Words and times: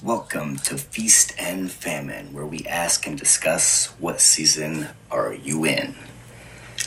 Welcome 0.00 0.58
to 0.58 0.78
Feast 0.78 1.32
and 1.36 1.68
Famine, 1.68 2.32
where 2.32 2.46
we 2.46 2.64
ask 2.66 3.08
and 3.08 3.18
discuss 3.18 3.86
what 3.98 4.20
season 4.20 4.90
are 5.10 5.34
you 5.34 5.64
in. 5.64 5.96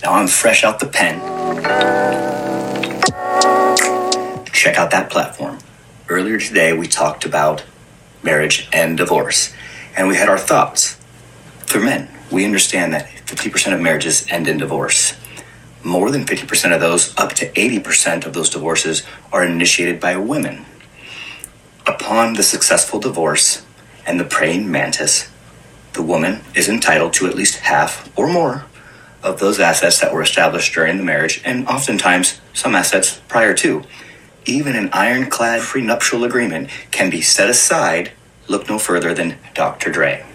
Now 0.02 0.13
I'm 0.13 0.28
fresh 0.28 0.63
out 0.63 0.79
the 0.79 0.86
pen. 0.86 1.20
Check 4.53 4.78
out 4.78 4.92
that 4.92 5.10
platform. 5.10 5.60
Earlier 6.08 6.40
today, 6.40 6.72
we 6.72 6.87
talked 6.87 7.26
about 7.26 7.65
marriage 8.24 8.69
and 8.72 8.97
divorce, 8.97 9.53
and 9.97 10.08
we 10.08 10.15
had 10.15 10.29
our 10.29 10.40
thoughts. 10.40 10.94
For 11.65 11.81
men, 11.81 12.08
we 12.31 12.46
understand 12.46 12.94
that 12.94 13.10
50% 13.26 13.74
of 13.74 13.81
marriages 13.81 14.26
end 14.29 14.47
in 14.47 14.58
divorce. 14.58 15.13
More 15.86 16.09
than 16.09 16.26
50% 16.26 16.73
of 16.73 16.81
those, 16.81 17.16
up 17.16 17.34
to 17.34 17.52
80% 17.52 18.26
of 18.26 18.34
those 18.34 18.49
divorces, 18.49 19.04
are 19.31 19.45
initiated 19.45 19.99
by 19.99 20.17
women. 20.17 20.66
Upon 21.85 22.34
the 22.34 22.41
successful 22.41 22.99
divorce 22.99 23.63
and 24.07 24.20
the 24.20 24.23
praying 24.23 24.71
mantis, 24.71 25.29
the 25.93 26.02
woman 26.02 26.41
is 26.55 26.67
entitled 26.67 27.13
to 27.13 27.27
at 27.27 27.35
least 27.35 27.59
half 27.59 28.12
or 28.17 28.27
more 28.27 28.66
of 29.21 29.40
those 29.40 29.59
assets 29.59 29.99
that 29.99 30.12
were 30.12 30.23
established 30.23 30.73
during 30.73 30.98
the 30.98 31.03
marriage, 31.03 31.40
and 31.45 31.67
oftentimes 31.67 32.41
some 32.52 32.73
assets 32.73 33.21
prior 33.27 33.54
to. 33.54 33.84
Even 34.45 34.76
an 34.76 34.90
ironclad 34.91 35.62
prenuptial 35.62 36.23
agreement 36.23 36.67
can 36.90 37.12
be 37.12 37.21
set 37.21 37.48
aside, 37.48 38.12
look 38.48 38.67
no 38.67 38.79
further 38.79 39.13
than 39.13 39.38
Dr. 39.54 39.91
Dre. 39.91 40.26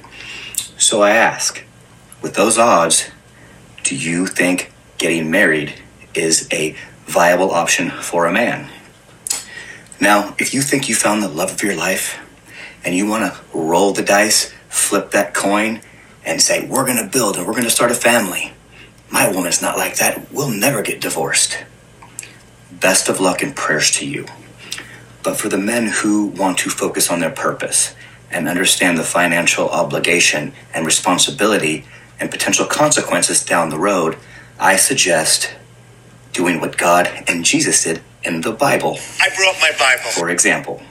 So 0.78 1.02
I 1.02 1.10
ask, 1.10 1.64
with 2.22 2.34
those 2.34 2.56
odds, 2.56 3.10
do 3.82 3.96
you 3.96 4.28
think 4.28 4.72
getting 5.00 5.30
married 5.30 5.74
is 6.14 6.46
a 6.52 6.76
viable 7.06 7.50
option 7.50 7.90
for 7.90 8.26
a 8.26 8.32
man? 8.32 8.70
Now, 10.00 10.34
if 10.38 10.54
you 10.54 10.62
think 10.62 10.88
you 10.88 10.94
found 10.94 11.22
the 11.22 11.28
love 11.28 11.50
of 11.50 11.62
your 11.62 11.74
life 11.74 12.18
and 12.84 12.94
you 12.94 13.08
want 13.08 13.32
to 13.32 13.40
roll 13.52 13.92
the 13.92 14.02
dice, 14.02 14.54
flip 14.68 15.10
that 15.10 15.34
coin, 15.34 15.80
and 16.24 16.40
say, 16.40 16.66
we're 16.66 16.86
going 16.86 17.02
to 17.02 17.10
build 17.10 17.36
and 17.36 17.46
we're 17.46 17.52
going 17.52 17.64
to 17.64 17.70
start 17.70 17.90
a 17.90 17.94
family, 17.94 18.52
my 19.10 19.30
woman's 19.30 19.60
not 19.60 19.76
like 19.76 19.96
that. 19.96 20.30
We'll 20.32 20.50
never 20.50 20.82
get 20.82 21.00
divorced. 21.00 21.58
Best 22.70 23.08
of 23.08 23.20
luck 23.20 23.42
and 23.42 23.56
prayers 23.56 23.90
to 23.92 24.06
you. 24.06 24.26
But 25.22 25.36
for 25.36 25.48
the 25.48 25.58
men 25.58 25.88
who 25.88 26.26
want 26.26 26.58
to 26.58 26.70
focus 26.70 27.10
on 27.10 27.20
their 27.20 27.30
purpose 27.30 27.94
and 28.30 28.48
understand 28.48 28.96
the 28.96 29.02
financial 29.02 29.68
obligation 29.68 30.52
and 30.72 30.86
responsibility 30.86 31.84
and 32.20 32.30
potential 32.30 32.66
consequences 32.66 33.44
down 33.44 33.70
the 33.70 33.78
road, 33.78 34.16
I 34.60 34.76
suggest 34.76 35.54
doing 36.34 36.60
what 36.60 36.76
God 36.76 37.08
and 37.26 37.46
Jesus 37.46 37.82
did 37.82 38.02
in 38.22 38.42
the 38.42 38.52
Bible. 38.52 38.98
I 39.18 39.30
brought 39.34 39.56
my 39.58 39.72
Bible. 39.78 40.10
For 40.10 40.28
example, 40.28 40.82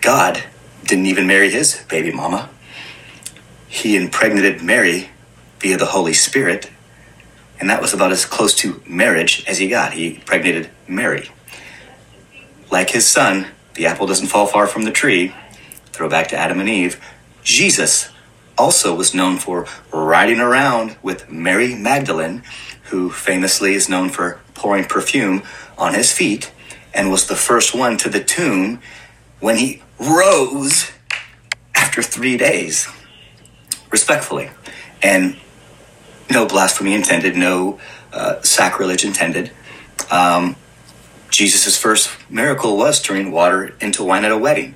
God 0.00 0.42
didn't 0.84 1.04
even 1.04 1.26
marry 1.26 1.50
his 1.50 1.84
baby 1.90 2.10
mama. 2.10 2.48
He 3.68 3.94
impregnated 3.94 4.62
Mary 4.62 5.10
via 5.60 5.76
the 5.76 5.84
Holy 5.84 6.14
Spirit, 6.14 6.70
and 7.60 7.68
that 7.68 7.82
was 7.82 7.92
about 7.92 8.10
as 8.10 8.24
close 8.24 8.54
to 8.54 8.82
marriage 8.86 9.44
as 9.46 9.58
he 9.58 9.68
got. 9.68 9.92
He 9.92 10.14
impregnated 10.14 10.70
Mary. 10.88 11.28
Like 12.70 12.88
his 12.88 13.06
son, 13.06 13.48
the 13.74 13.84
apple 13.84 14.06
doesn't 14.06 14.28
fall 14.28 14.46
far 14.46 14.66
from 14.66 14.84
the 14.84 14.90
tree. 14.90 15.34
Throw 15.92 16.08
back 16.08 16.28
to 16.28 16.38
Adam 16.38 16.58
and 16.58 16.70
Eve. 16.70 16.98
Jesus 17.42 18.08
also 18.58 18.94
was 18.94 19.14
known 19.14 19.38
for 19.38 19.66
riding 19.92 20.40
around 20.40 20.96
with 21.02 21.30
Mary 21.30 21.74
Magdalene, 21.74 22.42
who 22.84 23.10
famously 23.10 23.74
is 23.74 23.88
known 23.88 24.08
for 24.08 24.40
pouring 24.54 24.84
perfume 24.84 25.42
on 25.76 25.94
his 25.94 26.12
feet 26.12 26.52
and 26.92 27.10
was 27.10 27.28
the 27.28 27.36
first 27.36 27.74
one 27.74 27.96
to 27.98 28.08
the 28.08 28.22
tomb 28.22 28.80
when 29.40 29.56
he 29.56 29.82
rose 29.98 30.90
after 31.74 32.02
three 32.02 32.36
days, 32.36 32.88
respectfully. 33.90 34.50
And 35.02 35.36
no 36.30 36.46
blasphemy 36.46 36.94
intended, 36.94 37.36
no 37.36 37.78
uh, 38.12 38.42
sacrilege 38.42 39.04
intended. 39.04 39.52
Um, 40.10 40.56
Jesus' 41.30 41.76
first 41.76 42.10
miracle 42.30 42.76
was 42.76 43.00
turning 43.00 43.30
water 43.30 43.74
into 43.80 44.02
wine 44.02 44.24
at 44.24 44.32
a 44.32 44.38
wedding. 44.38 44.74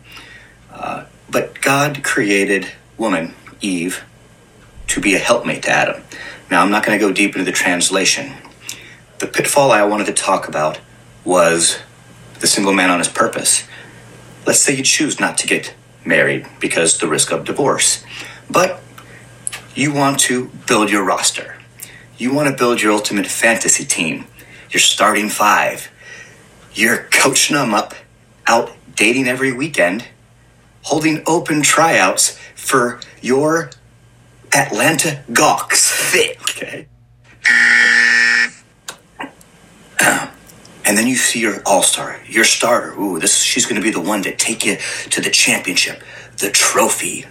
Uh, 0.70 1.04
but 1.30 1.60
God 1.60 2.04
created 2.04 2.68
woman, 2.98 3.34
Eve, 3.62 4.04
to 4.88 5.00
be 5.00 5.14
a 5.14 5.18
helpmate 5.18 5.62
to 5.62 5.70
Adam. 5.70 6.02
Now, 6.50 6.62
I'm 6.62 6.70
not 6.70 6.84
going 6.84 6.98
to 6.98 7.04
go 7.04 7.12
deep 7.12 7.34
into 7.34 7.44
the 7.44 7.52
translation. 7.52 8.34
The 9.18 9.26
pitfall 9.26 9.70
I 9.70 9.84
wanted 9.84 10.06
to 10.06 10.12
talk 10.12 10.48
about 10.48 10.80
was 11.24 11.78
the 12.40 12.46
single 12.46 12.72
man 12.72 12.90
on 12.90 12.98
his 12.98 13.08
purpose. 13.08 13.66
Let's 14.46 14.60
say 14.60 14.76
you 14.76 14.82
choose 14.82 15.20
not 15.20 15.38
to 15.38 15.46
get 15.46 15.74
married 16.04 16.46
because 16.60 16.98
the 16.98 17.08
risk 17.08 17.30
of 17.30 17.44
divorce, 17.44 18.04
but 18.50 18.82
you 19.74 19.94
want 19.94 20.18
to 20.20 20.48
build 20.66 20.90
your 20.90 21.04
roster. 21.04 21.56
You 22.18 22.34
want 22.34 22.48
to 22.48 22.56
build 22.56 22.82
your 22.82 22.92
ultimate 22.92 23.26
fantasy 23.26 23.84
team, 23.84 24.26
your 24.70 24.80
starting 24.80 25.28
five. 25.28 25.90
You're 26.74 27.06
coaching 27.10 27.56
them 27.56 27.72
up, 27.72 27.94
out 28.46 28.72
dating 28.94 29.28
every 29.28 29.52
weekend, 29.52 30.06
holding 30.82 31.22
open 31.26 31.62
tryouts 31.62 32.38
for 32.54 33.00
your 33.20 33.70
Atlanta 34.52 35.22
Gawks 35.32 35.90
fit. 35.90 36.36
Okay. 36.42 36.86
and 40.84 40.98
then 40.98 41.06
you 41.06 41.16
see 41.16 41.40
your 41.40 41.62
all 41.64 41.82
star, 41.82 42.20
your 42.26 42.44
starter. 42.44 42.92
Ooh, 42.92 43.18
this 43.18 43.40
she's 43.42 43.66
going 43.66 43.80
to 43.80 43.82
be 43.82 43.90
the 43.90 44.00
one 44.00 44.22
to 44.22 44.34
take 44.34 44.64
you 44.64 44.76
to 45.10 45.20
the 45.20 45.30
championship, 45.30 46.02
the 46.38 46.50
trophy. 46.50 47.24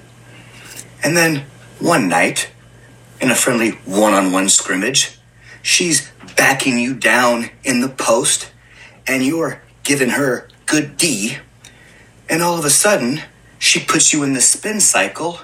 And 1.04 1.16
then 1.16 1.46
one 1.80 2.08
night, 2.08 2.52
in 3.20 3.30
a 3.30 3.36
friendly 3.36 3.72
one 3.86 4.14
on 4.14 4.32
one 4.32 4.50
scrimmage, 4.50 5.20
she's 5.62 6.12
backing 6.36 6.80
you 6.80 6.94
down 6.96 7.50
in 7.64 7.82
the 7.82 7.90
post, 7.90 8.52
and 9.06 9.24
you're 9.24 9.62
giving 9.84 10.10
her 10.10 10.48
good 10.66 10.98
D. 10.98 11.38
And 12.30 12.42
all 12.42 12.58
of 12.58 12.66
a 12.66 12.70
sudden, 12.70 13.22
she 13.62 13.80
puts 13.80 14.12
you 14.12 14.24
in 14.24 14.34
the 14.34 14.42
spin 14.42 14.80
cycle 14.80 15.40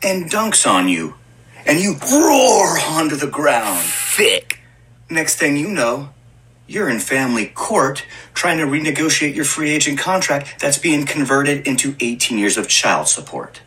and 0.00 0.30
dunks 0.30 0.64
on 0.64 0.88
you. 0.88 1.14
And 1.66 1.80
you 1.80 1.96
roar 2.12 2.78
onto 2.78 3.16
the 3.16 3.26
ground. 3.26 3.80
Thick. 3.80 4.60
Next 5.10 5.34
thing 5.34 5.56
you 5.56 5.68
know, 5.68 6.10
you're 6.68 6.88
in 6.88 7.00
family 7.00 7.46
court 7.46 8.06
trying 8.32 8.58
to 8.58 8.64
renegotiate 8.64 9.34
your 9.34 9.44
free 9.44 9.72
agent 9.72 9.98
contract 9.98 10.60
that's 10.60 10.78
being 10.78 11.04
converted 11.04 11.66
into 11.66 11.96
18 11.98 12.38
years 12.38 12.56
of 12.56 12.68
child 12.68 13.08
support. 13.08 13.60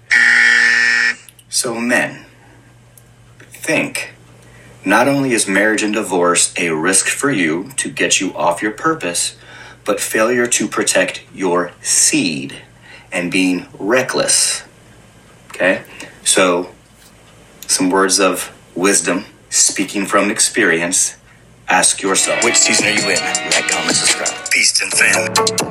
So, 1.49 1.75
men, 1.75 2.25
think 3.39 4.13
not 4.85 5.09
only 5.09 5.33
is 5.33 5.49
marriage 5.49 5.83
and 5.83 5.94
divorce 5.94 6.53
a 6.57 6.69
risk 6.69 7.07
for 7.07 7.29
you 7.29 7.71
to 7.75 7.91
get 7.91 8.21
you 8.21 8.33
off 8.38 8.61
your 8.61 8.71
purpose, 8.71 9.35
but 9.83 9.99
failure 9.99 10.47
to 10.47 10.67
protect 10.67 11.23
your 11.33 11.73
seed 11.81 12.61
and 13.12 13.31
being 13.31 13.68
reckless. 13.79 14.63
Okay? 15.50 15.84
So, 16.23 16.69
some 17.68 17.90
words 17.90 18.19
of 18.19 18.51
wisdom, 18.75 19.25
speaking 19.50 20.06
from 20.06 20.29
experience. 20.29 21.18
Ask 21.69 22.01
yourself, 22.01 22.44
which 22.44 22.56
season 22.56 22.88
are 22.88 22.91
you 22.91 23.09
in? 23.09 23.19
Like, 23.51 23.68
comment, 23.68 23.95
subscribe. 23.95 24.29
Feast 24.50 24.81
and 24.81 24.91
famine. 24.94 25.66